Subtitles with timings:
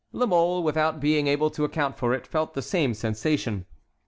[0.11, 3.67] La Mole, without being able to account for it, felt the same sensation.